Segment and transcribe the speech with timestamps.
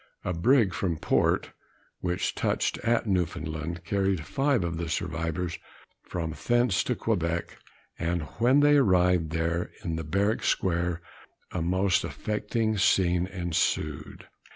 [0.25, 1.51] A brig from Port,
[1.99, 5.59] which touched at Newfoundland, carried five of the survivors
[6.01, 7.59] from thence to Quebec;
[7.99, 11.03] and when they arrived there in the barrack square,
[11.51, 14.27] a most affecting scene ensued.